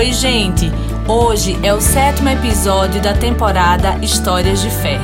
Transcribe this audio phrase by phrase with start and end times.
[0.00, 0.72] Oi, gente!
[1.06, 4.98] Hoje é o sétimo episódio da temporada Histórias de Fé.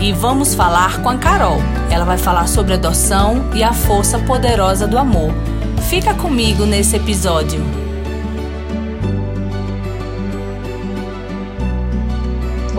[0.00, 1.58] E vamos falar com a Carol.
[1.90, 5.30] Ela vai falar sobre adoção e a força poderosa do amor.
[5.90, 7.83] Fica comigo nesse episódio.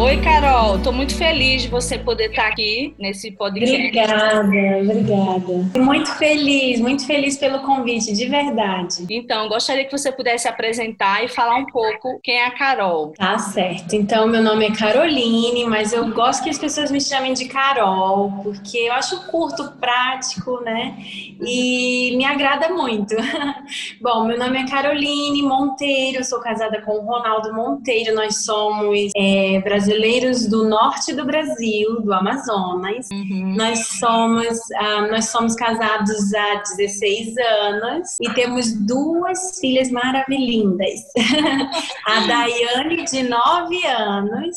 [0.06, 0.76] Oi, Carol.
[0.76, 3.76] Estou muito feliz de você poder estar aqui nesse podcast.
[3.76, 5.84] Obrigada, obrigada.
[5.84, 9.08] Muito feliz, muito feliz pelo convite, de verdade.
[9.10, 13.14] Então, gostaria que você pudesse apresentar e falar um pouco quem é a Carol.
[13.18, 13.96] Tá certo.
[13.96, 18.32] Então, meu nome é Caroline, mas eu gosto que as pessoas me chamem de Carol,
[18.44, 20.98] porque eu acho curto, prático, né?
[21.42, 23.16] E me agrada muito.
[24.00, 29.60] Bom, meu nome é Caroline Monteiro, sou casada com o Ronaldo Monteiro, nós somos é,
[29.62, 33.08] brasileiros brasileiros do norte do Brasil, do Amazonas.
[33.12, 33.56] Uhum.
[33.56, 41.00] Nós somos uh, nós somos casados há 16 anos e temos duas filhas maravilhindas.
[42.06, 44.56] a Daiane de 9 anos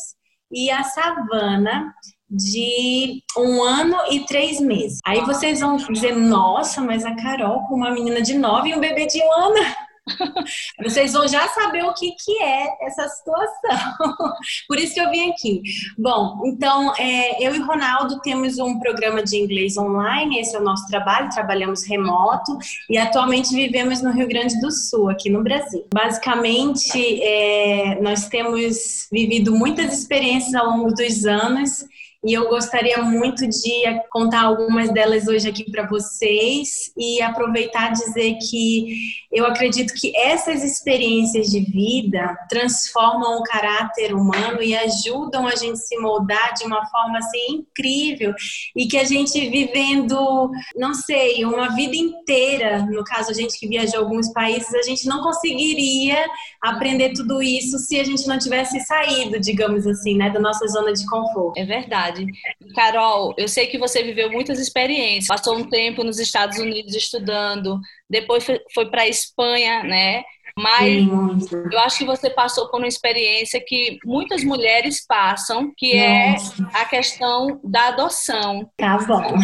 [0.53, 1.93] e a Savana
[2.31, 4.99] de um ano e três meses.
[5.07, 8.81] Aí vocês vão dizer, nossa, mas a Carol com uma menina de nove e um
[8.81, 9.88] bebê de um ano.
[10.83, 14.17] Vocês vão já saber o que, que é essa situação.
[14.69, 15.63] Por isso que eu vim aqui.
[15.99, 20.65] Bom, então, é, eu e Ronaldo temos um programa de inglês online, esse é o
[20.65, 22.57] nosso trabalho, trabalhamos remoto
[22.89, 25.85] e atualmente vivemos no Rio Grande do Sul, aqui no Brasil.
[25.93, 31.85] Basicamente, é, nós temos vivido muitas experiências ao longo dos anos
[32.25, 38.37] e eu gostaria muito de contar algumas delas hoje aqui para vocês e aproveitar dizer
[38.39, 38.97] que
[39.31, 45.79] eu acredito que essas experiências de vida transformam o caráter humano e ajudam a gente
[45.79, 48.35] se moldar de uma forma assim incrível
[48.75, 53.69] e que a gente vivendo, não sei, uma vida inteira, no caso a gente que
[53.69, 56.17] viajou alguns países, a gente não conseguiria
[56.61, 60.93] aprender tudo isso se a gente não tivesse saído, digamos assim, né, da nossa zona
[60.93, 61.57] de conforto.
[61.57, 62.08] É verdade.
[62.75, 67.81] Carol, eu sei que você viveu muitas experiências, passou um tempo nos Estados Unidos estudando,
[68.09, 70.25] depois foi, foi para a Espanha, né?
[70.59, 76.33] Mas eu acho que você passou por uma experiência que muitas mulheres passam, que é
[76.33, 76.69] Nossa.
[76.75, 78.69] é a questão da adoção.
[78.77, 79.35] Tá bom.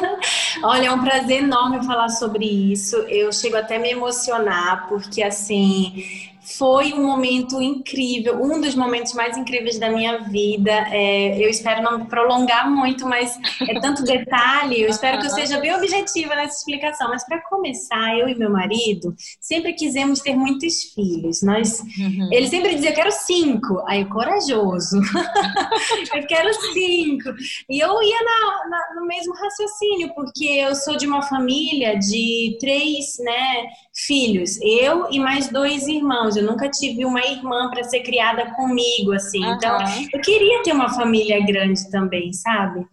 [0.64, 2.96] Olha, é um prazer enorme falar sobre isso.
[3.08, 6.02] Eu chego até a me emocionar, porque assim,
[6.44, 10.70] foi um momento incrível, um dos momentos mais incríveis da minha vida.
[10.90, 13.38] É, eu espero não me prolongar muito, mas
[13.68, 14.82] é tanto detalhe.
[14.82, 17.08] Eu espero que eu seja bem objetiva nessa explicação.
[17.08, 21.42] Mas para começar, eu e meu marido sempre quisemos ter muitos filhos.
[21.42, 22.28] Nós, uhum.
[22.30, 23.82] ele sempre dizia: eu quero cinco.
[23.86, 25.00] Aí, corajoso.
[26.14, 27.30] eu quero cinco.
[27.68, 32.56] E eu ia na, na, no mesmo raciocínio, porque eu sou de uma família de
[32.60, 34.58] três, né, filhos.
[34.60, 39.44] Eu e mais dois irmãos eu nunca tive uma irmã para ser criada comigo, assim.
[39.44, 39.54] Uhum.
[39.54, 39.78] Então,
[40.12, 42.86] eu queria ter uma família grande também, sabe?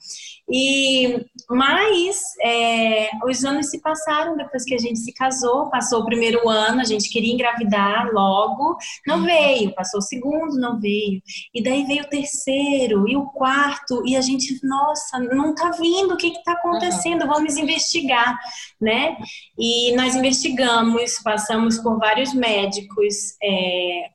[0.51, 6.05] E mas é, os anos se passaram depois que a gente se casou, passou o
[6.05, 9.25] primeiro ano, a gente queria engravidar logo, não uhum.
[9.25, 11.21] veio, passou o segundo, não veio,
[11.53, 16.13] e daí veio o terceiro e o quarto, e a gente, nossa, não tá vindo,
[16.13, 17.27] o que que tá acontecendo?
[17.27, 18.37] Vamos investigar,
[18.79, 19.17] né?
[19.57, 24.09] E nós investigamos, passamos por vários médicos, é,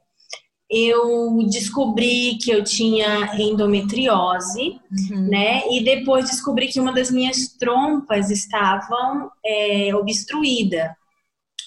[0.70, 5.28] eu descobri que eu tinha endometriose, uhum.
[5.28, 5.62] né?
[5.70, 10.96] E depois descobri que uma das minhas trompas estavam é, obstruída.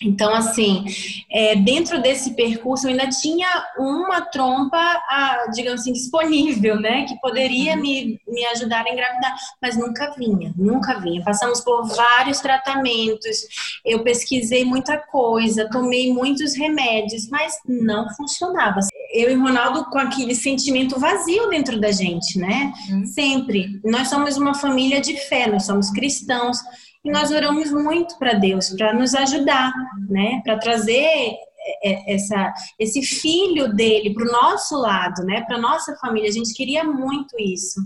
[0.01, 0.85] Então, assim,
[1.29, 7.05] é, dentro desse percurso eu ainda tinha uma trompa, a, digamos assim, disponível, né?
[7.05, 7.81] Que poderia uhum.
[7.81, 11.21] me, me ajudar a engravidar, mas nunca vinha, nunca vinha.
[11.23, 13.45] Passamos por vários tratamentos,
[13.85, 18.79] eu pesquisei muita coisa, tomei muitos remédios, mas não funcionava.
[19.13, 22.71] Eu e Ronaldo com aquele sentimento vazio dentro da gente, né?
[22.89, 23.05] Uhum.
[23.05, 23.81] Sempre.
[23.83, 26.57] Nós somos uma família de fé, nós somos cristãos
[27.03, 29.71] e nós oramos muito para Deus, para nos ajudar,
[30.09, 30.41] né?
[30.43, 35.41] Para trazer é, é, essa, esse filho dele para o nosso lado, né?
[35.41, 36.29] Para nossa família.
[36.29, 37.79] A gente queria muito isso.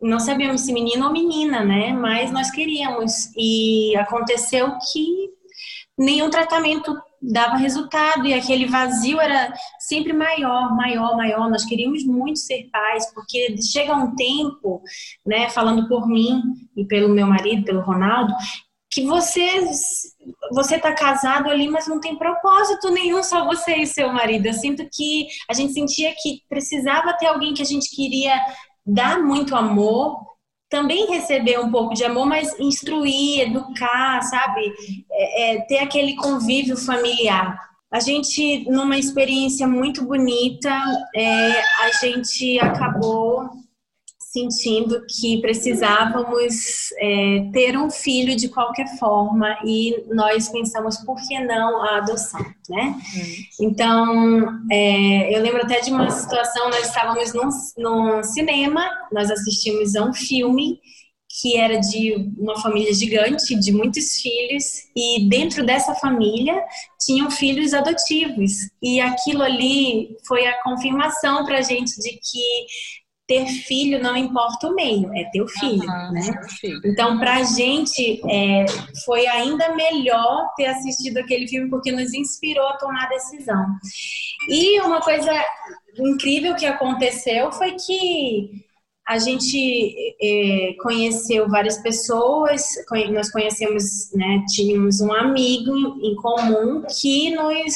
[0.00, 1.92] Não sabíamos se menino ou menina, né?
[1.92, 3.30] Mas nós queríamos.
[3.36, 5.30] E aconteceu que
[5.98, 6.96] nenhum tratamento
[7.32, 11.48] dava resultado e aquele vazio era sempre maior, maior, maior.
[11.48, 14.82] Nós queríamos muito ser pais, porque chega um tempo,
[15.24, 16.42] né, falando por mim
[16.76, 18.32] e pelo meu marido, pelo Ronaldo,
[18.90, 19.64] que você
[20.52, 24.46] você tá casado ali, mas não tem propósito nenhum, só você e seu marido.
[24.46, 28.34] Eu sinto que a gente sentia que precisava ter alguém que a gente queria
[28.86, 30.33] dar muito amor,
[30.68, 34.72] também receber um pouco de amor, mas instruir, educar, sabe?
[35.10, 37.58] É, é, ter aquele convívio familiar.
[37.92, 40.70] a gente, numa experiência muito bonita,
[41.14, 43.63] é, a gente acabou
[44.34, 51.38] sentindo que precisávamos é, ter um filho de qualquer forma e nós pensamos por que
[51.38, 52.96] não a adoção, né?
[53.16, 53.68] Uhum.
[53.68, 57.48] Então é, eu lembro até de uma situação nós estávamos num,
[57.78, 60.80] num cinema, nós assistimos a um filme
[61.40, 64.64] que era de uma família gigante, de muitos filhos,
[64.94, 66.62] e dentro dessa família
[67.04, 68.52] tinham filhos adotivos.
[68.80, 72.66] E aquilo ali foi a confirmação para a gente de que
[73.26, 76.20] ter filho não importa o meio, é ter o filho, uhum, né?
[76.84, 78.66] Então, para a gente, é,
[79.04, 83.64] foi ainda melhor ter assistido aquele filme porque nos inspirou a tomar a decisão.
[84.48, 85.32] E uma coisa
[85.98, 88.50] incrível que aconteceu foi que
[89.06, 92.62] a gente é, conheceu várias pessoas,
[93.10, 97.74] nós conhecemos, né, tínhamos um amigo em comum que nos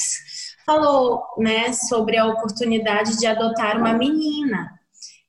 [0.64, 4.77] falou, né, sobre a oportunidade de adotar uma menina.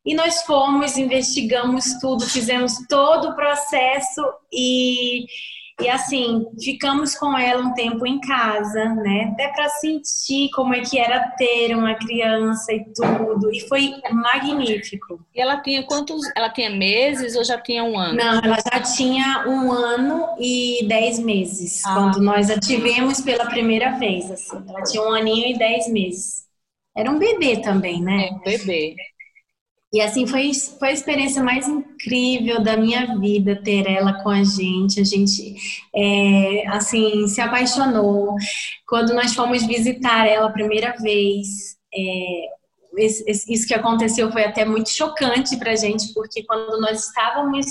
[0.10, 5.24] E nós fomos, investigamos tudo, fizemos todo o processo e
[5.82, 9.30] e assim, ficamos com ela um tempo em casa, né?
[9.32, 13.50] Até para sentir como é que era ter uma criança e tudo.
[13.54, 15.26] E foi magnífico.
[15.34, 16.22] E ela tinha quantos?
[16.36, 18.16] Ela tinha meses ou já tinha um ano?
[18.16, 21.94] Não, ela já tinha um ano e dez meses ah.
[21.94, 24.30] quando nós a tivemos pela primeira vez.
[24.30, 24.62] Assim.
[24.68, 26.50] Ela tinha um aninho e dez meses.
[26.98, 28.28] Era um bebê também, né?
[28.28, 28.96] É, um bebê.
[29.92, 34.44] E assim foi, foi a experiência mais incrível da minha vida ter ela com a
[34.44, 35.00] gente.
[35.00, 35.56] A gente
[35.96, 38.36] é, assim se apaixonou.
[38.88, 42.46] Quando nós fomos visitar ela a primeira vez, é,
[43.00, 47.66] isso que aconteceu foi até muito chocante para a gente, porque quando nós estávamos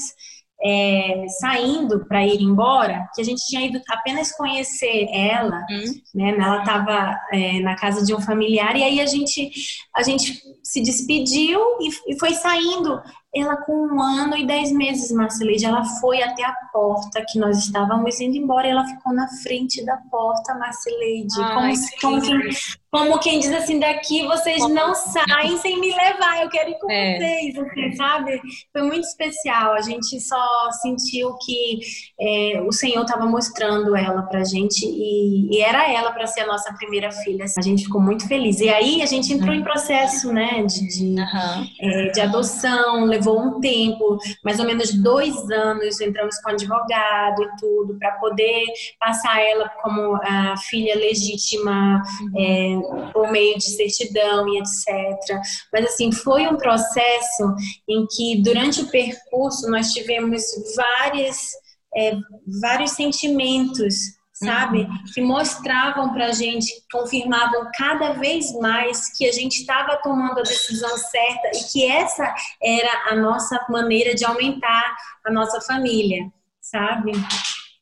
[0.63, 5.95] é, saindo para ir embora, que a gente tinha ido apenas conhecer ela, uhum.
[6.15, 6.37] né?
[6.37, 9.51] Ela estava é, na casa de um familiar e aí a gente
[9.95, 13.01] a gente se despediu e, e foi saindo
[13.43, 17.59] ela com um ano e dez meses, Marceleide, ela foi até a porta que nós
[17.59, 21.35] estávamos indo embora e ela ficou na frente da porta, Marceleide.
[21.37, 22.51] Como, como, quem,
[22.91, 26.91] como quem diz assim, daqui vocês não saem sem me levar, eu quero ir com
[26.91, 27.17] é.
[27.17, 28.41] vocês, assim, sabe?
[28.73, 31.81] Foi muito especial, a gente só sentiu que
[32.21, 36.47] é, o Senhor estava mostrando ela pra gente e, e era ela para ser a
[36.47, 37.45] nossa primeira filha.
[37.57, 38.61] A gente ficou muito feliz.
[38.61, 41.67] E aí a gente entrou em processo, né, de, de, uhum.
[41.81, 47.57] é, de adoção, levou um tempo, mais ou menos dois anos, entramos com advogado e
[47.59, 48.65] tudo, para poder
[49.01, 52.03] passar ela como a filha legítima
[52.37, 52.79] é,
[53.13, 55.41] por meio de certidão e etc.
[55.73, 57.55] Mas assim, foi um processo
[57.89, 60.43] em que durante o percurso nós tivemos
[60.77, 61.51] várias,
[61.95, 62.17] é,
[62.61, 64.83] vários sentimentos sabe?
[64.83, 65.05] Uhum.
[65.13, 70.43] Que mostravam para a gente, confirmavam cada vez mais que a gente estava tomando a
[70.43, 76.31] decisão certa e que essa era a nossa maneira de aumentar a nossa família,
[76.61, 77.13] sabe?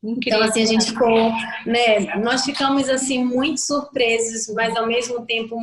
[0.02, 0.38] Incrível.
[0.38, 1.32] Então, assim, a gente ficou,
[1.66, 2.16] né?
[2.22, 5.56] Nós ficamos, assim, muito surpresos, mas ao mesmo tempo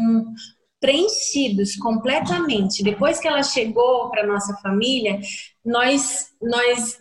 [0.80, 2.84] preenchidos completamente.
[2.84, 5.20] Depois que ela chegou para nossa família,
[5.66, 7.00] nós, nós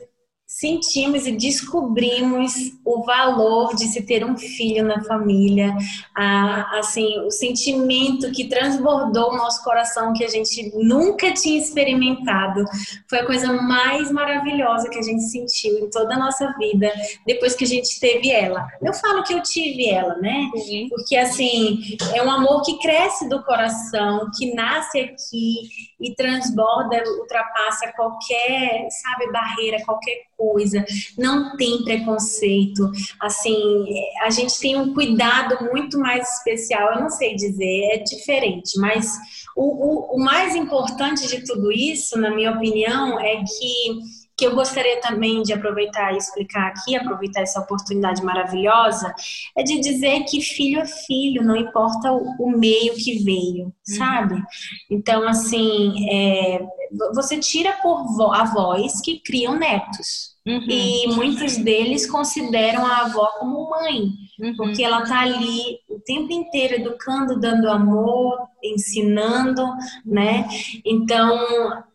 [0.62, 2.52] sentimos e descobrimos
[2.84, 5.76] o valor de se ter um filho na família,
[6.16, 12.64] a, assim, o sentimento que transbordou o nosso coração que a gente nunca tinha experimentado.
[13.10, 16.92] Foi a coisa mais maravilhosa que a gente sentiu em toda a nossa vida
[17.26, 18.64] depois que a gente teve ela.
[18.80, 20.48] Eu falo que eu tive ela, né?
[20.54, 20.86] Uhum.
[20.90, 21.80] Porque assim,
[22.14, 25.56] é um amor que cresce do coração, que nasce aqui
[26.00, 30.51] e transborda, ultrapassa qualquer, sabe, barreira, qualquer coisa,
[31.18, 32.90] não tem preconceito.
[33.20, 33.84] Assim,
[34.22, 39.16] a gente tem um cuidado muito mais especial, eu não sei dizer, é diferente, mas
[39.56, 44.56] o, o, o mais importante de tudo isso, na minha opinião, é que que eu
[44.56, 49.14] gostaria também de aproveitar e explicar aqui, aproveitar essa oportunidade maravilhosa,
[49.56, 53.72] é de dizer que filho é filho, não importa o, meio que veio, uhum.
[53.84, 54.42] sabe?
[54.90, 56.60] Então, assim, é,
[57.14, 60.31] você tira por avós que criam netos.
[60.44, 60.66] Uhum.
[60.68, 64.00] E muitos deles consideram a avó como mãe,
[64.40, 64.56] uhum.
[64.56, 69.64] porque ela tá ali o tempo inteiro educando, dando amor, ensinando,
[70.04, 70.48] né?
[70.84, 71.38] Então,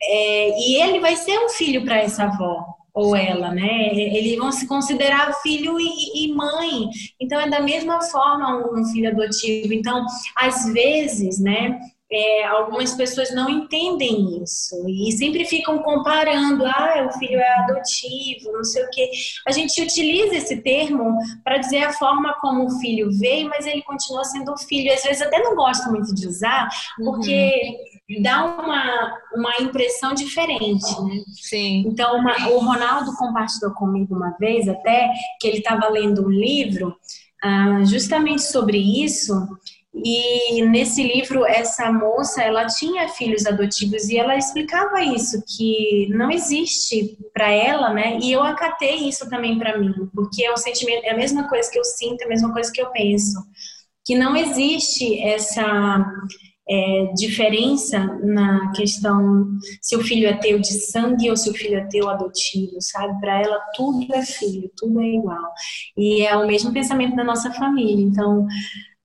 [0.01, 3.93] é, e ele vai ser um filho para essa avó ou ela, né?
[3.93, 6.89] Eles vão se considerar filho e, e, mãe.
[7.19, 9.71] Então é da mesma forma um filho adotivo.
[9.71, 10.03] Então,
[10.35, 11.79] às vezes, né?
[12.09, 18.51] É, algumas pessoas não entendem isso e sempre ficam comparando, ah, o filho é adotivo,
[18.53, 19.09] não sei o quê.
[19.45, 23.81] A gente utiliza esse termo para dizer a forma como o filho veio, mas ele
[23.81, 24.93] continua sendo filho.
[24.93, 27.77] Às vezes até não gosto muito de usar, porque
[28.09, 28.21] uhum.
[28.21, 31.23] dá uma, uma impressão diferente, né?
[31.41, 31.83] Sim.
[31.87, 35.11] Então, uma, o Ronaldo compartilhou comigo uma vez até
[35.41, 36.95] que ele estava lendo um livro
[37.43, 39.33] ah, justamente sobre isso
[40.03, 46.29] e nesse livro, essa moça, ela tinha filhos adotivos e ela explicava isso, que não
[46.31, 48.17] existe para ela, né?
[48.21, 51.69] E eu acatei isso também para mim, porque é um sentimento, é a mesma coisa
[51.71, 53.39] que eu sinto, é a mesma coisa que eu penso,
[54.05, 56.05] que não existe essa
[56.69, 59.47] é, diferença na questão
[59.81, 63.19] se o filho é teu de sangue ou se o filho é teu adotivo, sabe?
[63.19, 65.51] Para ela tudo é filho, tudo é igual.
[65.95, 68.03] E é o mesmo pensamento da nossa família.
[68.03, 68.45] Então,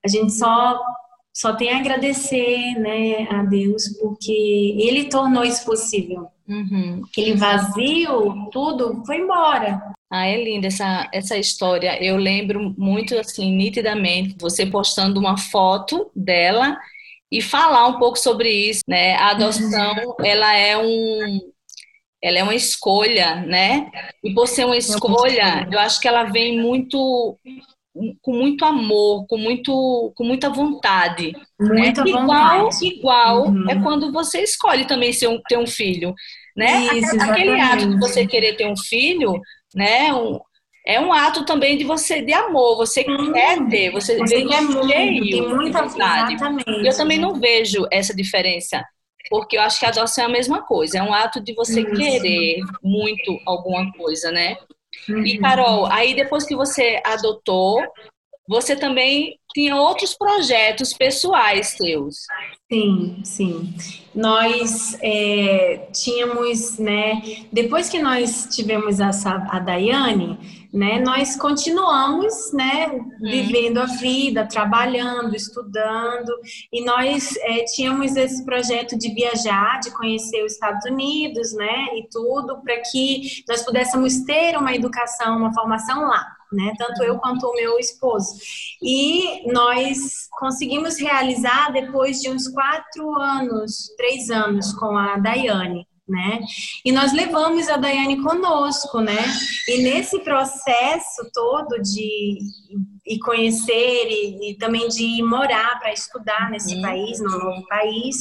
[0.04, 0.80] a gente só
[1.34, 6.28] só tem a agradecer né, a Deus porque Ele tornou isso possível.
[6.46, 7.02] Uhum.
[7.08, 9.80] Aquele vazio, tudo foi embora.
[10.10, 12.02] Ah, é linda essa, essa história.
[12.04, 16.76] Eu lembro muito assim, nitidamente, você postando uma foto dela
[17.30, 19.14] e falar um pouco sobre isso, né?
[19.14, 20.14] A adoção, uhum.
[20.22, 21.40] ela é um
[22.22, 23.90] ela é uma escolha, né?
[24.22, 27.36] E por ser uma escolha, eu acho que ela vem muito
[28.20, 31.32] com muito amor, com, muito, com muita vontade.
[31.60, 32.12] Muita né?
[32.12, 32.86] vontade.
[32.86, 33.70] Igual, igual uhum.
[33.70, 36.14] é quando você escolhe também ser um, ter um filho.
[36.56, 36.86] Né?
[36.98, 39.40] Isso, Aquele ato de você querer ter um filho,
[39.74, 40.12] né?
[40.12, 40.38] Um,
[40.86, 44.62] é um ato também de você de amor, você hum, quer ter, você, você quer
[44.62, 46.34] muito, tem muita vontade.
[46.34, 46.86] Exatamente.
[46.86, 48.84] Eu também não vejo essa diferença,
[49.30, 51.82] porque eu acho que a adoção é a mesma coisa, é um ato de você
[51.82, 51.92] Isso.
[51.92, 54.56] querer muito alguma coisa, né?
[55.08, 55.26] Uhum.
[55.26, 57.82] E, Carol, aí depois que você adotou,
[58.48, 62.16] você também tinha outros projetos pessoais seus.
[62.70, 63.74] Sim, sim.
[64.14, 67.22] Nós é, tínhamos, né?
[67.52, 70.98] Depois que nós tivemos essa, a Daiane, né?
[71.00, 72.88] Nós continuamos, né,
[73.20, 76.32] vivendo a vida, trabalhando, estudando,
[76.72, 82.08] e nós é, tínhamos esse projeto de viajar, de conhecer os Estados Unidos, né, e
[82.10, 86.26] tudo, para que nós pudéssemos ter uma educação, uma formação lá.
[86.50, 88.34] Né, tanto eu quanto o meu esposo.
[88.82, 96.40] E nós conseguimos realizar depois de uns quatro anos, três anos com a Daiane né?
[96.84, 99.18] E nós levamos a Daiane conosco, né?
[99.68, 102.38] E nesse processo todo de
[103.04, 106.82] e conhecer e, e também de morar para estudar nesse uhum.
[106.82, 108.16] país, no novo país,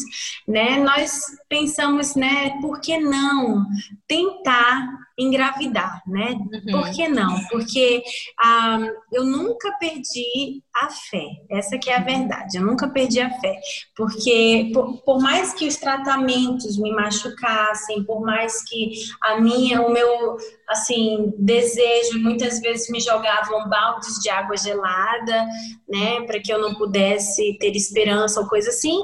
[0.47, 0.79] né?
[0.79, 2.59] Nós pensamos, né?
[2.61, 3.65] Por que não
[4.07, 6.31] tentar engravidar, né?
[6.31, 6.71] Uhum.
[6.71, 7.39] Por que não?
[7.49, 8.01] Porque
[8.39, 8.79] ah,
[9.11, 11.25] eu nunca perdi a fé.
[11.49, 12.57] Essa que é a verdade.
[12.57, 13.59] Eu nunca perdi a fé,
[13.95, 19.91] porque por, por, mais que os tratamentos me machucassem, por mais que a minha, o
[19.91, 20.37] meu
[20.69, 25.45] assim desejo muitas vezes me jogavam baldes de água gelada,
[25.89, 29.01] né, para que eu não pudesse ter esperança ou coisa assim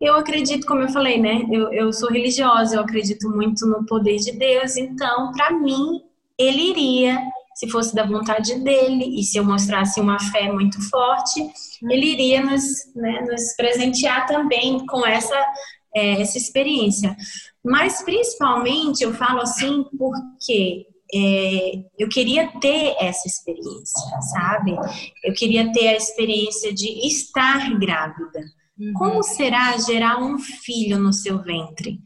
[0.00, 1.46] eu acredito, como eu falei, né?
[1.50, 6.02] Eu, eu sou religiosa, eu acredito muito no poder de Deus, então, para mim,
[6.38, 7.18] ele iria,
[7.54, 11.40] se fosse da vontade dele, e se eu mostrasse uma fé muito forte,
[11.82, 12.62] ele iria nos,
[12.94, 15.36] né, nos presentear também com essa,
[15.94, 17.16] é, essa experiência.
[17.64, 24.76] Mas, principalmente, eu falo assim porque é, eu queria ter essa experiência, sabe?
[25.22, 28.40] Eu queria ter a experiência de estar grávida.
[28.78, 28.92] Uhum.
[28.94, 32.00] Como será gerar um filho no seu ventre?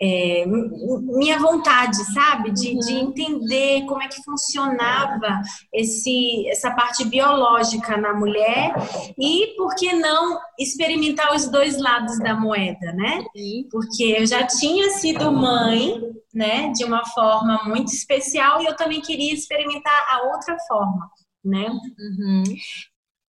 [0.00, 2.78] É, minha vontade, sabe, de, uhum.
[2.80, 5.40] de, entender como é que funcionava
[5.72, 8.74] esse, essa parte biológica na mulher
[9.16, 13.24] e, por que não, experimentar os dois lados da moeda, né?
[13.70, 16.00] Porque eu já tinha sido mãe,
[16.34, 21.08] né, de uma forma muito especial e eu também queria experimentar a outra forma,
[21.44, 21.68] né?
[21.68, 22.42] Uhum.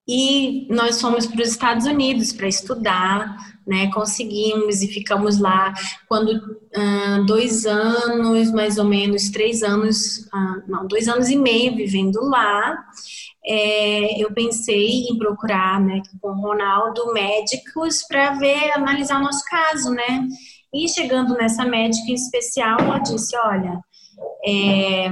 [0.09, 3.37] E nós fomos para os Estados Unidos para estudar,
[3.67, 3.91] né?
[3.93, 5.75] Conseguimos e ficamos lá
[6.09, 6.41] quando
[7.27, 10.29] dois anos, mais ou menos três anos,
[10.69, 12.79] não, dois anos e meio vivendo lá.
[13.49, 19.45] É, eu pensei em procurar, né, com o Ronaldo médicos para ver, analisar o nosso
[19.45, 20.27] caso, né?
[20.75, 23.81] E chegando nessa médica em especial, ela disse, olha,
[24.45, 25.09] é,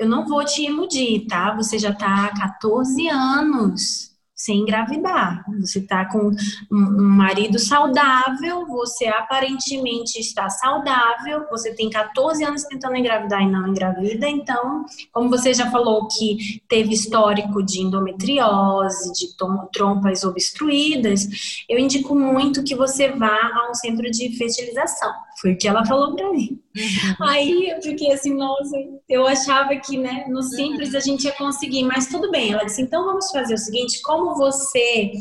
[0.00, 1.54] eu não vou te iludir, tá?
[1.56, 5.44] Você já está há 14 anos sem engravidar.
[5.60, 6.30] Você está com
[6.72, 13.68] um marido saudável, você aparentemente está saudável, você tem 14 anos tentando engravidar e não
[13.68, 19.36] engravida, então, como você já falou que teve histórico de endometriose, de
[19.70, 21.28] trompas obstruídas,
[21.68, 25.12] eu indico muito que você vá a um centro de fertilização.
[25.40, 26.60] Foi o que ela falou para mim.
[26.76, 27.26] Uhum.
[27.26, 28.76] Aí eu fiquei assim, nossa,
[29.08, 32.52] eu achava que, né, no simples a gente ia conseguir, mas tudo bem.
[32.52, 35.12] Ela disse, então vamos fazer o seguinte, como você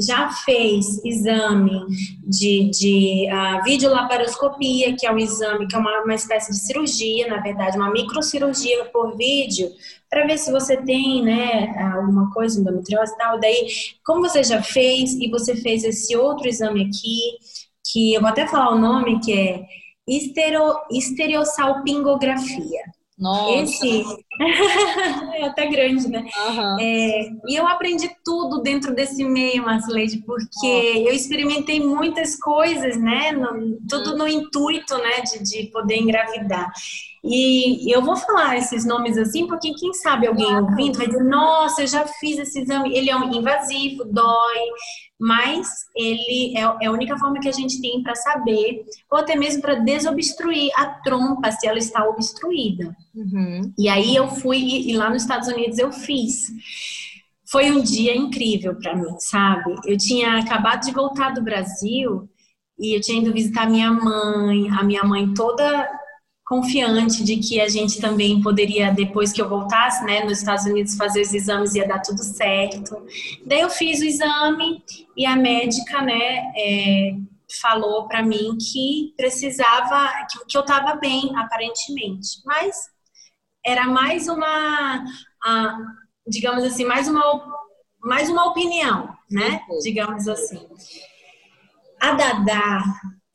[0.00, 1.84] já fez exame
[2.24, 7.26] de, de uh, videolaparoscopia, que é um exame que é uma, uma espécie de cirurgia,
[7.26, 9.70] na verdade, uma microcirurgia por vídeo,
[10.08, 13.38] para ver se você tem, né, alguma coisa, endometriose e tal.
[13.40, 13.66] Daí,
[14.06, 17.32] como você já fez e você fez esse outro exame aqui,
[17.92, 19.64] que eu vou até falar o nome, que é
[20.06, 22.82] estero, estereossalpingografia.
[23.18, 23.62] Nossa.
[23.62, 24.04] Esse
[25.34, 26.24] é até grande, né?
[26.48, 26.78] Uhum.
[26.78, 30.66] É, e eu aprendi tudo dentro desse meio, Marceleide, porque
[31.04, 33.32] eu experimentei muitas coisas, né?
[33.32, 36.70] No, tudo no intuito, né, de, de poder engravidar.
[37.24, 41.82] E eu vou falar esses nomes assim, porque quem sabe alguém ouvindo vai dizer: Nossa,
[41.82, 42.96] eu já fiz esse exame.
[42.96, 44.60] Ele é um invasivo, dói,
[45.18, 49.34] mas ele é, é a única forma que a gente tem para saber, ou até
[49.34, 52.96] mesmo para desobstruir a trompa se ela está obstruída.
[53.14, 53.72] Uhum.
[53.76, 56.46] E aí eu fui, e lá nos Estados Unidos eu fiz.
[57.50, 59.74] Foi um dia incrível para mim, sabe?
[59.86, 62.28] Eu tinha acabado de voltar do Brasil
[62.78, 65.88] e eu tinha ido visitar minha mãe, a minha mãe toda
[66.48, 70.96] confiante de que a gente também poderia, depois que eu voltasse, né, nos Estados Unidos,
[70.96, 73.06] fazer os exames ia dar tudo certo.
[73.44, 74.82] Daí eu fiz o exame
[75.14, 77.16] e a médica, né, é,
[77.60, 82.40] falou para mim que precisava, que, que eu estava bem, aparentemente.
[82.46, 82.76] Mas
[83.64, 85.04] era mais uma,
[85.44, 85.78] a,
[86.26, 87.22] digamos assim, mais uma,
[88.00, 90.66] mais uma opinião, né, digamos assim.
[92.00, 92.82] A Dada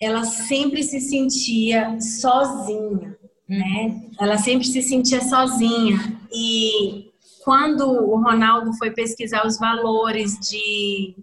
[0.03, 3.17] ela sempre se sentia sozinha,
[3.48, 4.10] né?
[4.19, 5.98] Ela sempre se sentia sozinha.
[6.31, 7.12] E
[7.43, 11.15] quando o Ronaldo foi pesquisar os valores de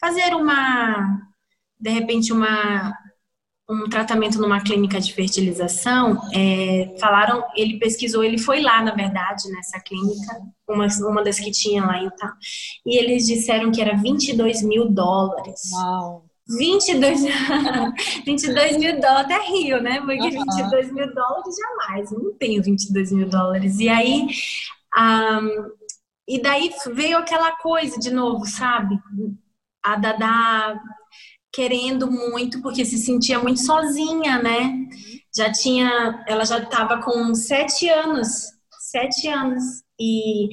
[0.00, 1.20] fazer uma,
[1.80, 2.92] de repente, uma
[3.68, 9.50] um tratamento numa clínica de fertilização, é, falaram, ele pesquisou, ele foi lá, na verdade,
[9.50, 12.30] nessa clínica, uma, uma das que tinha lá então,
[12.84, 15.62] e eles disseram que era 22 mil dólares.
[15.72, 16.23] Uau.
[16.46, 17.22] 22,
[18.26, 20.00] 22 mil dólares, até rio, né?
[20.00, 20.44] Porque uhum.
[20.44, 23.78] 22 mil dólares jamais, eu não tenho 22 mil dólares.
[23.78, 24.26] E aí,
[24.96, 25.70] um,
[26.28, 28.98] e daí veio aquela coisa de novo, sabe?
[29.82, 30.80] A Dada
[31.52, 34.72] querendo muito, porque se sentia muito sozinha, né?
[35.34, 38.48] Já tinha, ela já estava com sete anos,
[38.90, 39.62] sete anos.
[39.98, 40.48] E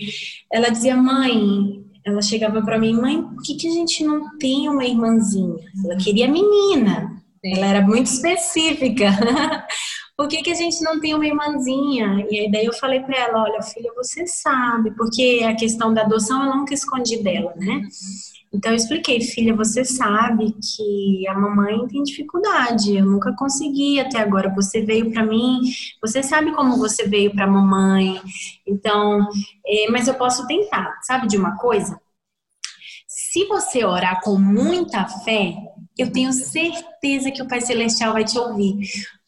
[0.54, 4.68] ela dizia, mãe, ela chegava para mim, mãe, por que, que a gente não tem
[4.68, 5.56] uma irmãzinha?
[5.86, 9.06] Ela queria menina, ela era muito específica.
[10.18, 12.26] por que, que a gente não tem uma irmãzinha?
[12.30, 16.02] E aí daí eu falei para ela, olha, filha, você sabe, porque a questão da
[16.02, 17.82] adoção eu nunca escondi dela, né?
[18.54, 24.20] Então eu expliquei, filha, você sabe que a mamãe tem dificuldade, eu nunca consegui até
[24.20, 24.54] agora.
[24.54, 25.62] Você veio para mim,
[26.02, 28.22] você sabe como você veio para mamãe.
[28.68, 29.26] Então,
[29.66, 31.00] é, mas eu posso tentar.
[31.04, 32.00] Sabe de uma coisa?
[33.08, 35.56] Se você orar com muita fé,
[35.98, 38.76] eu tenho certeza que o Pai Celestial vai te ouvir,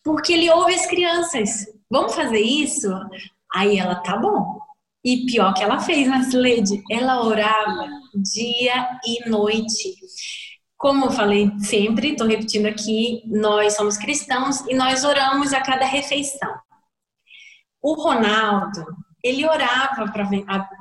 [0.04, 1.66] porque ele ouve as crianças.
[1.90, 2.90] Vamos fazer isso?
[3.54, 4.60] Aí ela tá bom.
[5.06, 9.96] E pior que ela fez, Marcelede, ela orava dia e noite.
[10.78, 15.86] Como eu falei sempre, estou repetindo aqui, nós somos cristãos e nós oramos a cada
[15.86, 16.54] refeição.
[17.82, 18.86] O Ronaldo,
[19.24, 20.28] ele orava para,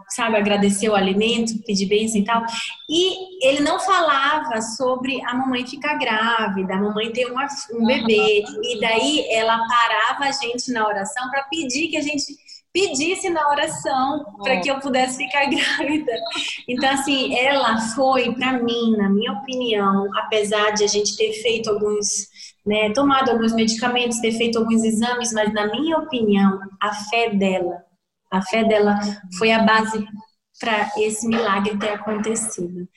[0.08, 2.42] sabe, agradecer o alimento, pedir bênção e tal,
[2.90, 8.42] e ele não falava sobre a mamãe ficar grávida, a mamãe ter uma, um bebê,
[8.62, 12.36] e daí ela parava a gente na oração para pedir que a gente
[12.72, 16.12] pedisse na oração para que eu pudesse ficar grávida.
[16.68, 21.70] Então, assim, ela foi, para mim, na minha opinião, apesar de a gente ter feito
[21.70, 22.28] alguns,
[22.64, 27.84] né, tomado alguns medicamentos, ter feito alguns exames, mas na minha opinião, a fé dela,
[28.30, 28.98] a fé dela
[29.38, 30.04] foi a base
[30.58, 32.88] para esse milagre ter acontecido.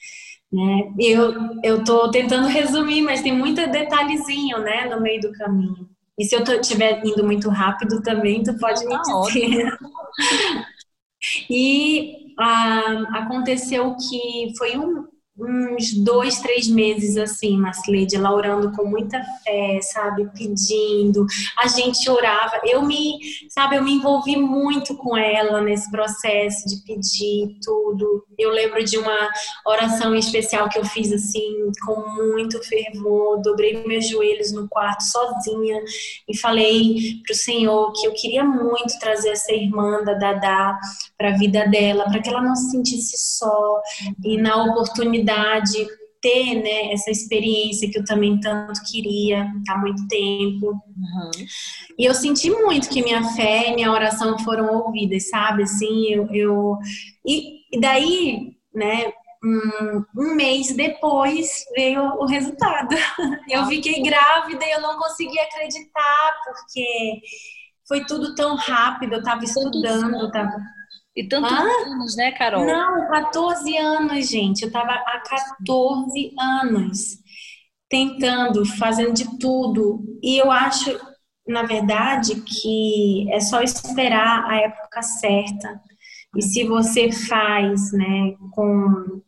[0.52, 0.94] Né?
[1.00, 1.34] Eu
[1.64, 5.90] eu tô tentando resumir, mas tem muito detalhezinho, né, no meio do caminho.
[6.18, 9.78] E se eu estiver indo muito rápido também, tu pode me tá dizer.
[11.50, 15.06] e ah, aconteceu que foi um,
[15.38, 21.26] uns dois, três meses assim, Marcelede, ela orando com muita fé, sabe, pedindo.
[21.58, 22.62] A gente orava.
[22.64, 23.20] Eu me,
[23.50, 28.26] sabe, eu me envolvi muito com ela nesse processo de pedir tudo.
[28.40, 29.30] Eu lembro de uma
[29.66, 33.42] oração especial que eu fiz assim, com muito fervor.
[33.42, 35.82] Dobrei meus joelhos no quarto sozinha
[36.30, 36.96] e falei
[37.26, 40.80] pro Senhor que eu queria muito trazer essa irmã da Dadá
[41.18, 43.82] para a vida dela, para que ela não se sentisse só
[44.24, 45.86] e na oportunidade
[46.26, 50.72] ter né, essa experiência que eu também tanto queria há muito tempo.
[50.72, 51.32] Uhum.
[52.00, 55.62] E eu senti muito que minha fé e minha oração foram ouvidas, sabe?
[55.62, 56.28] Assim, eu.
[56.34, 56.78] eu...
[57.24, 62.96] E, e daí, né, um, um, mês depois veio o resultado.
[63.48, 67.22] Eu fiquei grávida e eu não conseguia acreditar, porque
[67.88, 70.58] foi tudo tão rápido, eu estava estudando, tava
[71.16, 71.64] e tantos ah?
[71.88, 72.66] anos, né, Carol?
[72.66, 74.64] Não, 14 anos, gente.
[74.64, 77.18] Eu estava há 14 anos
[77.90, 80.04] tentando, fazendo de tudo.
[80.22, 81.00] E eu acho,
[81.48, 85.82] na verdade, que é só esperar a época certa.
[86.36, 89.22] E se você faz, né, com.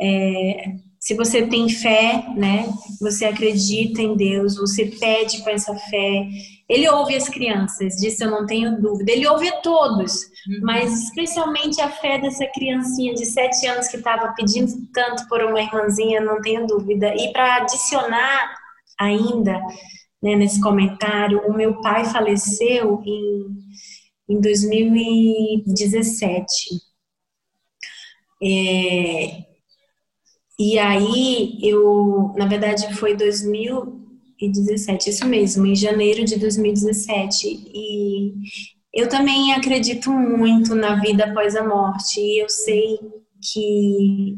[0.00, 0.72] É,
[1.08, 2.68] se você tem fé, né,
[3.00, 6.28] você acredita em Deus, você pede com essa fé
[6.68, 9.10] ele ouve as crianças, disso eu não tenho dúvida.
[9.10, 10.60] Ele ouve a todos, uhum.
[10.62, 15.62] mas especialmente a fé dessa criancinha de sete anos que estava pedindo tanto por uma
[15.62, 17.14] irmãzinha, não tenho dúvida.
[17.16, 18.54] E para adicionar
[19.00, 19.58] ainda
[20.22, 23.46] né, nesse comentário, o meu pai faleceu em,
[24.28, 26.52] em 2017.
[28.42, 29.47] É,
[30.58, 33.98] e aí eu, na verdade, foi 2000
[34.40, 37.48] 2017, isso mesmo, em janeiro de 2017.
[37.74, 38.34] E
[38.94, 42.20] eu também acredito muito na vida após a morte.
[42.20, 42.98] E eu sei
[43.42, 44.36] que.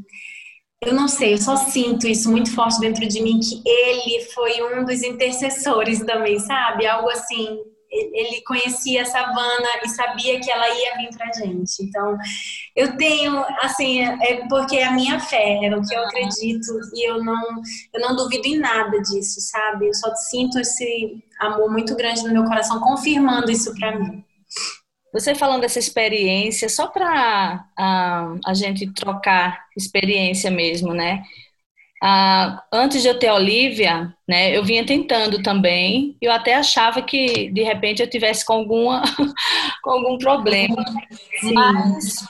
[0.82, 4.62] Eu não sei, eu só sinto isso muito forte dentro de mim, que ele foi
[4.62, 6.86] um dos intercessores também, sabe?
[6.86, 7.58] Algo assim,
[7.90, 11.82] ele conhecia a Savana e sabia que ela ia vir pra gente.
[11.82, 12.16] Então,
[12.76, 17.08] eu tenho, assim, é porque é a minha fé, é o que eu acredito e
[17.08, 19.88] eu não, eu não duvido em nada disso, sabe?
[19.88, 24.24] Eu só sinto esse amor muito grande no meu coração, confirmando isso para mim.
[25.12, 31.24] Você falando dessa experiência, só para a, a gente trocar experiência mesmo, né?
[32.02, 36.16] Ah, antes de eu ter a Olivia, né, eu vinha tentando também.
[36.20, 39.02] Eu até achava que de repente eu tivesse com alguma
[39.82, 40.82] com algum problema.
[41.40, 41.52] Sim.
[41.52, 42.24] Mas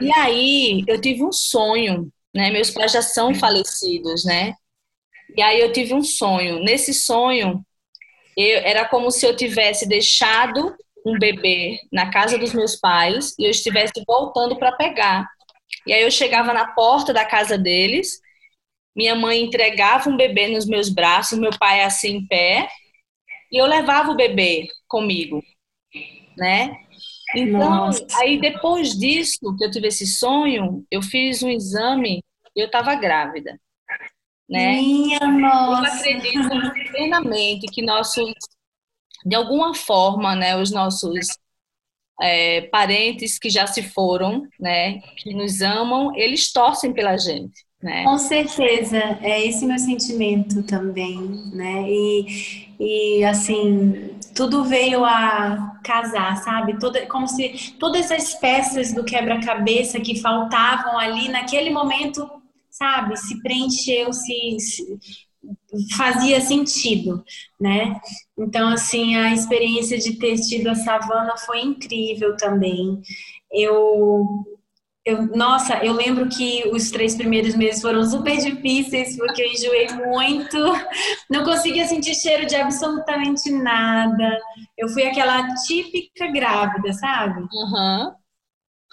[0.00, 2.50] e aí eu tive um sonho, né?
[2.50, 4.54] Meus pais já são falecidos, né?
[5.36, 6.60] E aí eu tive um sonho.
[6.60, 7.64] Nesse sonho,
[8.36, 13.44] eu, era como se eu tivesse deixado um bebê na casa dos meus pais e
[13.44, 15.26] eu estivesse voltando para pegar.
[15.86, 18.20] E aí eu chegava na porta da casa deles
[18.96, 22.66] minha mãe entregava um bebê nos meus braços, meu pai assim em pé,
[23.52, 25.42] e eu levava o bebê comigo,
[26.36, 26.80] né?
[27.36, 28.06] Então, Nossa.
[28.14, 32.24] aí depois disso, que eu tive esse sonho, eu fiz um exame
[32.56, 33.60] e eu estava grávida,
[34.48, 34.72] né?
[34.76, 36.08] Minha nossa!
[36.08, 38.32] Eu acredito plenamente que nossos,
[39.26, 41.26] de alguma forma, né, os nossos
[42.22, 47.65] é, parentes que já se foram, né, que nos amam, eles torcem pela gente.
[47.82, 48.04] Né?
[48.04, 51.18] Com certeza, é esse meu sentimento também,
[51.52, 51.84] né?
[51.88, 56.78] E, e assim, tudo veio a casar, sabe?
[56.78, 62.28] Toda, como se todas as peças do quebra-cabeça que faltavam ali naquele momento,
[62.70, 64.98] sabe, se preencheu, se, se
[65.96, 67.22] fazia sentido,
[67.60, 68.00] né?
[68.38, 73.00] Então, assim, a experiência de ter tido a savana foi incrível também.
[73.52, 74.44] Eu
[75.06, 79.88] eu, nossa, eu lembro que os três primeiros meses foram super difíceis, porque eu enjoei
[79.92, 80.58] muito,
[81.30, 84.36] não conseguia sentir cheiro de absolutamente nada.
[84.76, 87.40] Eu fui aquela típica grávida, sabe?
[87.40, 88.12] Uhum.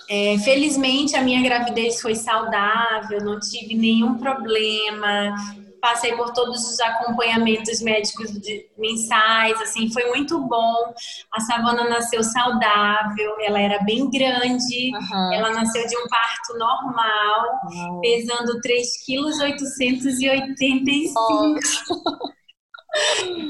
[0.08, 5.36] É, felizmente a minha gravidez foi saudável, não tive nenhum problema
[5.84, 10.94] passei por todos os acompanhamentos médicos de, mensais, assim, foi muito bom.
[11.34, 15.34] A Savana nasceu saudável, ela era bem grande, uhum.
[15.34, 18.00] ela nasceu de um parto normal, uhum.
[18.00, 21.60] pesando 3,885 kg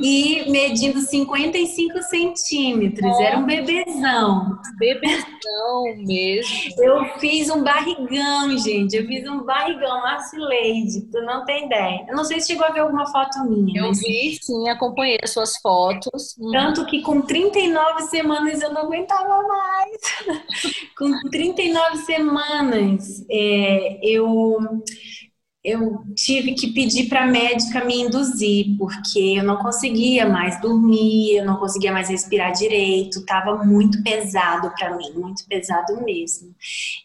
[0.02, 3.20] e medindo 55 centímetros.
[3.20, 4.58] Era um bebezão.
[4.78, 6.54] Bebezão mesmo.
[6.78, 8.96] Eu fiz um barrigão, gente.
[8.96, 11.02] Eu fiz um barrigão, Marcileide.
[11.12, 12.06] Tu não tem ideia.
[12.08, 13.82] Eu não sei se chegou a ver alguma foto minha.
[13.82, 14.00] Eu mas...
[14.00, 16.36] vi, sim, acompanhei as suas fotos.
[16.52, 20.02] Tanto que com 39 semanas eu não aguentava mais.
[20.98, 24.58] com 39 semanas, é, eu
[25.64, 31.38] eu tive que pedir para a médica me induzir, porque eu não conseguia mais dormir,
[31.38, 36.54] eu não conseguia mais respirar direito, estava muito pesado para mim, muito pesado mesmo.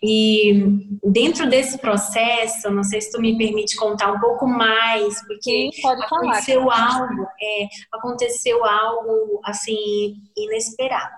[0.02, 5.70] E dentro desse processo, não sei se tu me permite contar um pouco mais, porque
[5.72, 7.00] Sim, aconteceu falar.
[7.00, 11.14] algo, é, aconteceu algo assim inesperado.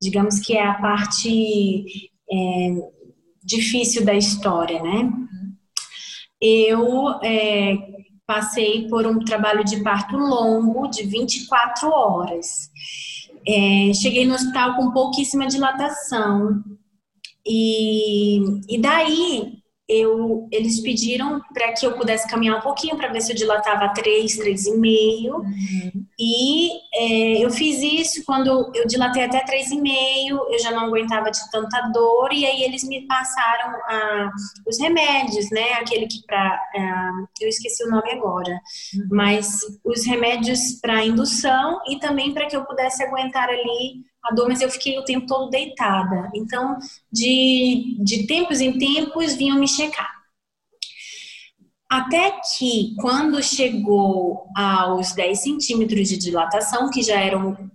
[0.00, 2.68] Digamos que é a parte é,
[3.42, 5.10] difícil da história, né?
[6.40, 7.76] Eu é,
[8.26, 12.70] passei por um trabalho de parto longo, de 24 horas.
[13.46, 16.62] É, cheguei no hospital com pouquíssima dilatação.
[17.46, 19.57] E, e daí
[19.88, 23.88] eu, eles pediram para que eu pudesse caminhar um pouquinho para ver se eu dilatava
[23.94, 25.30] 3, 3,5.
[25.30, 26.06] Uhum.
[26.18, 31.38] E é, eu fiz isso quando eu dilatei até 3,5, eu já não aguentava de
[31.50, 34.30] tanta dor, e aí eles me passaram ah,
[34.66, 35.74] os remédios, né?
[35.74, 36.60] Aquele que para.
[36.76, 38.60] Ah, eu esqueci o nome agora,
[38.94, 39.08] uhum.
[39.10, 44.48] mas os remédios para indução e também para que eu pudesse aguentar ali a dor,
[44.48, 46.30] mas eu fiquei o tempo todo deitada.
[46.34, 46.78] Então,
[47.10, 50.18] de, de tempos em tempos, vinham me checar.
[51.90, 57.70] Até que, quando chegou aos 10 centímetros de dilatação, que já, eram,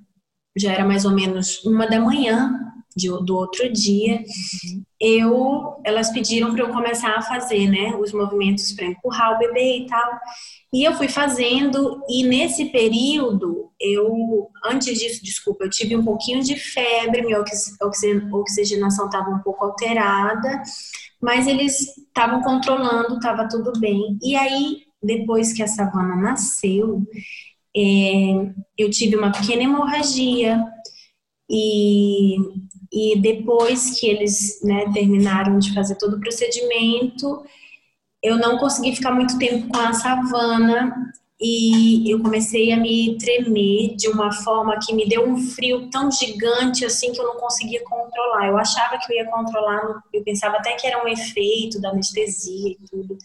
[0.56, 2.54] já era mais ou menos uma da manhã
[2.96, 4.24] de, do outro dia,
[5.04, 9.80] eu, elas pediram para eu começar a fazer, né, os movimentos para empurrar o bebê
[9.80, 10.20] e tal.
[10.74, 16.42] E eu fui fazendo, e nesse período, eu, antes disso, desculpa, eu tive um pouquinho
[16.42, 17.44] de febre, minha
[18.32, 20.63] oxigenação estava um pouco alterada,
[21.22, 24.18] mas eles estavam controlando, estava tudo bem.
[24.24, 27.02] E aí, depois que a Savana nasceu,
[27.76, 30.63] é, eu tive uma pequena hemorragia,
[31.50, 32.38] e,
[32.94, 37.44] e depois que eles né, terminaram de fazer todo o procedimento,
[38.22, 43.96] eu não consegui ficar muito tempo com a savana e eu comecei a me tremer
[43.96, 47.84] de uma forma que me deu um frio tão gigante assim que eu não conseguia
[47.84, 48.48] controlar.
[48.48, 52.70] Eu achava que eu ia controlar, eu pensava até que era um efeito da anestesia
[52.70, 53.18] e tudo.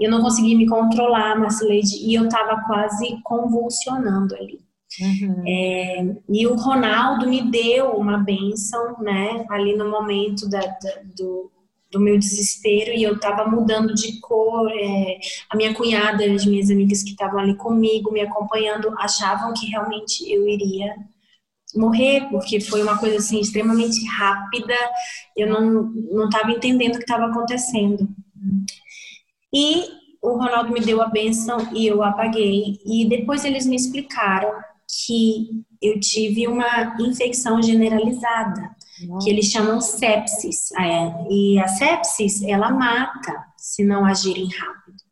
[0.00, 4.63] Eu não conseguia me controlar, Marcileide, e eu estava quase convulsionando ali.
[5.00, 5.42] Uhum.
[5.46, 11.50] É, e o Ronaldo me deu uma benção, né, ali no momento da, da, do,
[11.90, 14.70] do meu desespero e eu estava mudando de cor.
[14.70, 15.18] É,
[15.50, 20.30] a minha cunhada, as minhas amigas que estavam ali comigo, me acompanhando, achavam que realmente
[20.30, 20.94] eu iria
[21.74, 24.76] morrer, porque foi uma coisa assim extremamente rápida.
[25.36, 28.08] Eu não não estava entendendo o que estava acontecendo.
[29.52, 29.84] E
[30.22, 32.78] o Ronaldo me deu a benção e eu apaguei.
[32.84, 34.52] E depois eles me explicaram
[35.06, 38.74] que eu tive uma infecção generalizada
[39.22, 40.70] que eles chamam sepsis.
[40.72, 45.02] É, e a sepsis, ela mata se não agirem rápido.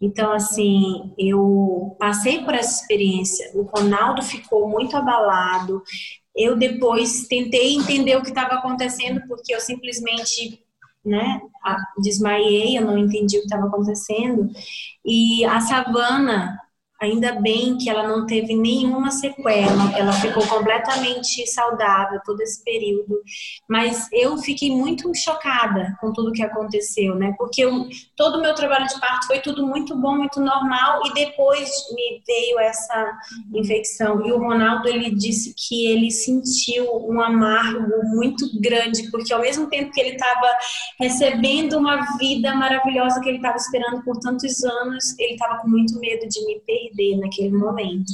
[0.00, 3.50] Então, assim, eu passei por essa experiência.
[3.54, 5.82] O Ronaldo ficou muito abalado.
[6.36, 10.60] Eu depois tentei entender o que estava acontecendo, porque eu simplesmente
[11.04, 11.40] né,
[11.98, 14.50] desmaiei, eu não entendi o que estava acontecendo.
[15.04, 16.58] E a Savana,
[17.04, 23.20] Ainda bem que ela não teve nenhuma sequela, ela ficou completamente saudável todo esse período.
[23.68, 27.34] Mas eu fiquei muito chocada com tudo que aconteceu, né?
[27.36, 27.86] Porque eu,
[28.16, 32.22] todo o meu trabalho de parto foi tudo muito bom, muito normal, e depois me
[32.26, 33.12] veio essa
[33.52, 34.26] infecção.
[34.26, 39.68] E o Ronaldo, ele disse que ele sentiu um amargo muito grande, porque ao mesmo
[39.68, 40.48] tempo que ele estava
[40.98, 45.98] recebendo uma vida maravilhosa que ele estava esperando por tantos anos, ele estava com muito
[46.00, 48.12] medo de me perder perder naquele momento.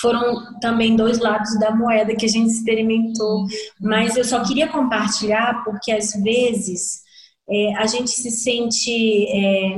[0.00, 3.46] Foram também dois lados da moeda que a gente experimentou,
[3.80, 7.02] mas eu só queria compartilhar porque às vezes
[7.50, 9.76] é, a gente se sente é,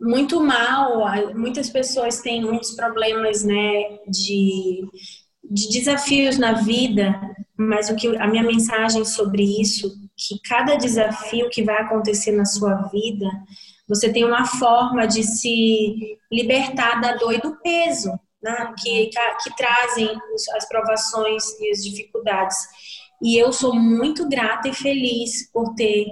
[0.00, 4.82] muito mal, muitas pessoas têm muitos problemas né, de,
[5.50, 7.20] de desafios na vida,
[7.54, 12.46] mas o que a minha mensagem sobre isso, que cada desafio que vai acontecer na
[12.46, 13.26] sua vida,
[13.90, 19.10] você tem uma forma de se libertar da dor e do peso né, que,
[19.42, 20.08] que trazem
[20.56, 22.56] as provações e as dificuldades.
[23.20, 26.06] E eu sou muito grata e feliz por ter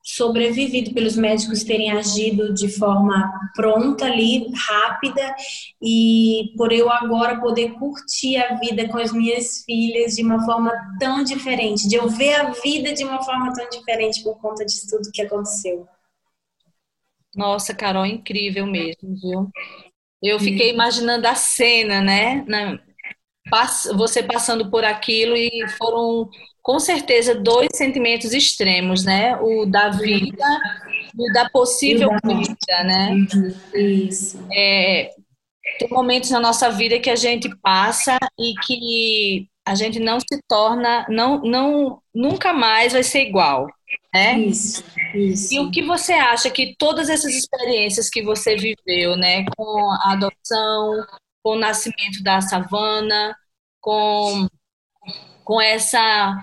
[0.00, 5.34] sobrevivido, pelos médicos terem agido de forma pronta ali, rápida,
[5.82, 10.72] e por eu agora poder curtir a vida com as minhas filhas de uma forma
[10.98, 14.88] tão diferente, de eu ver a vida de uma forma tão diferente por conta de
[14.88, 15.86] tudo que aconteceu.
[17.38, 19.48] Nossa, Carol, incrível mesmo, viu?
[20.20, 22.44] Eu fiquei imaginando a cena, né?
[23.94, 26.28] Você passando por aquilo e foram,
[26.60, 29.36] com certeza, dois sentimentos extremos, né?
[29.36, 30.44] O da vida
[31.32, 33.14] da possível vida, né?
[33.72, 34.44] Isso.
[34.52, 35.10] É,
[35.78, 40.42] tem momentos na nossa vida que a gente passa e que a gente não se
[40.48, 43.68] torna, não, não, nunca mais vai ser igual,
[44.12, 44.38] né?
[44.40, 45.54] Isso, isso.
[45.54, 50.12] E o que você acha que todas essas experiências que você viveu, né, com a
[50.12, 51.06] adoção,
[51.42, 53.36] com o nascimento da savana,
[53.80, 54.48] com
[55.44, 56.36] com essa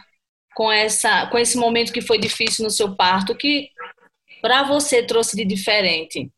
[0.56, 3.70] com essa com esse momento que foi difícil no seu parto, que
[4.42, 6.30] para você trouxe de diferente?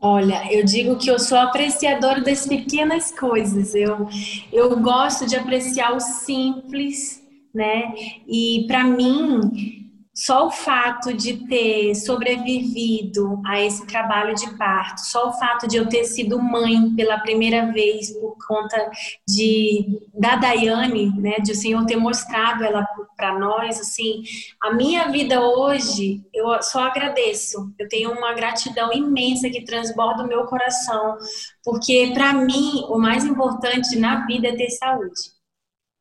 [0.00, 3.74] Olha, eu digo que eu sou apreciadora das pequenas coisas.
[3.74, 4.08] Eu,
[4.52, 7.20] eu gosto de apreciar o simples,
[7.52, 7.92] né?
[8.28, 9.87] E para mim,
[10.18, 15.76] só o fato de ter sobrevivido a esse trabalho de parto, só o fato de
[15.76, 18.90] eu ter sido mãe pela primeira vez por conta
[19.28, 22.84] de da Daiane, né, de o Senhor ter mostrado ela
[23.16, 24.24] para nós, assim,
[24.60, 27.72] a minha vida hoje, eu só agradeço.
[27.78, 31.16] Eu tenho uma gratidão imensa que transborda o meu coração,
[31.62, 35.37] porque para mim o mais importante na vida é ter saúde.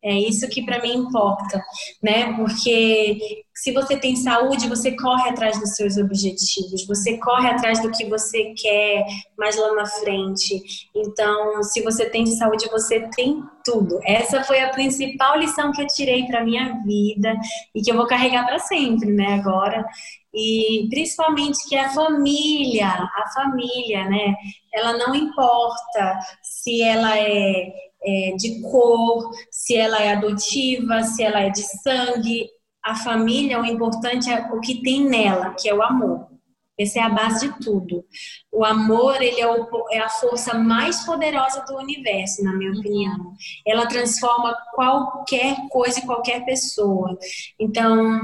[0.03, 1.61] É isso que para mim importa,
[2.03, 2.31] né?
[2.33, 3.17] Porque
[3.55, 8.05] se você tem saúde, você corre atrás dos seus objetivos, você corre atrás do que
[8.05, 9.03] você quer
[9.37, 10.61] mais lá na frente.
[10.95, 13.99] Então, se você tem saúde, você tem tudo.
[14.05, 17.33] Essa foi a principal lição que eu tirei para minha vida
[17.73, 19.33] e que eu vou carregar para sempre, né?
[19.33, 19.83] Agora
[20.37, 24.35] e principalmente que a família, a família, né?
[24.71, 31.41] Ela não importa se ela é é, de cor, se ela é adotiva, se ela
[31.41, 32.47] é de sangue.
[32.83, 36.27] A família, o importante é o que tem nela, que é o amor.
[36.79, 38.05] Essa é a base de tudo.
[38.51, 43.33] O amor, ele é, o, é, a força mais poderosa do universo, na minha opinião.
[43.65, 47.17] Ela transforma qualquer coisa e qualquer pessoa.
[47.59, 48.21] Então,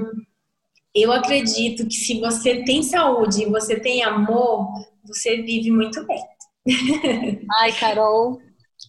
[0.94, 4.68] eu acredito que se você tem saúde e você tem amor,
[5.04, 6.24] você vive muito bem.
[7.60, 8.40] Ai, Carol,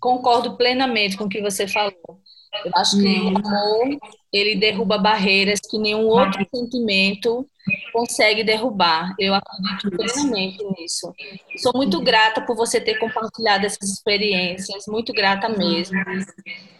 [0.00, 2.20] concordo plenamente com o que você falou.
[2.64, 3.98] Eu acho que o amor,
[4.32, 7.44] ele derruba barreiras que nenhum outro sentimento
[7.92, 9.14] consegue derrubar.
[9.18, 11.12] Eu acredito plenamente nisso.
[11.58, 15.98] Sou muito grata por você ter compartilhado essas experiências, muito grata mesmo.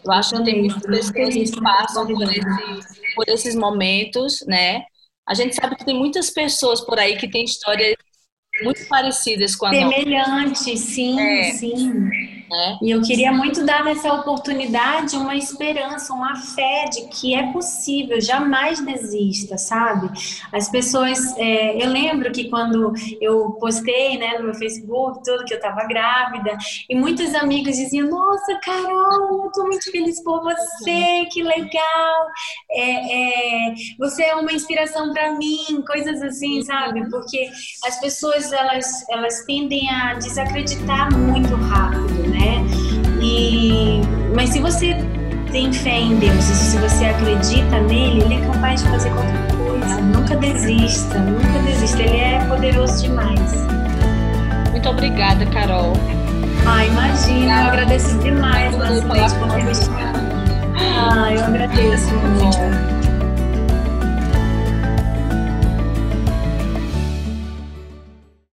[0.03, 4.85] Eu acho que tem muitas pessoas que passam por, esse, por esses momentos, né?
[5.27, 7.95] A gente sabe que tem muitas pessoas por aí que têm histórias
[8.63, 11.51] muito parecidas com a Semelhantes, sim, é.
[11.51, 12.34] sim.
[12.51, 12.77] É.
[12.81, 18.21] E eu queria muito dar nessa oportunidade uma esperança, uma fé de que é possível,
[18.21, 20.09] jamais desista, sabe?
[20.51, 25.53] As pessoas, é, eu lembro que quando eu postei, né, no meu Facebook, tudo que
[25.53, 26.55] eu estava grávida,
[26.89, 32.27] e muitos amigos diziam: Nossa, Carol, eu tô muito feliz por você, que legal,
[32.71, 37.09] é, é você é uma inspiração para mim, coisas assim, sabe?
[37.09, 37.49] Porque
[37.85, 42.14] as pessoas elas, elas tendem a desacreditar muito rápido, né?
[43.35, 44.01] E,
[44.33, 44.95] mas se você
[45.51, 50.01] tem fé em Deus, se você acredita nele, ele é capaz de fazer qualquer coisa.
[50.01, 52.01] Nunca desista, nunca desista.
[52.01, 53.67] Ele é poderoso demais.
[54.71, 55.93] Muito obrigada, Carol.
[56.65, 60.19] Ah, imagina, eu agradeço demais, Marcelo, por ter me chamado.
[60.79, 63.04] Ah, eu agradeço muito.